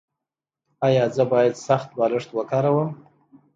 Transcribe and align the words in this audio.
ایا 0.87 1.05
زه 1.15 1.23
باید 1.31 1.55
سخت 1.67 1.89
بالښت 1.97 2.29
وکاروم؟ 2.33 2.89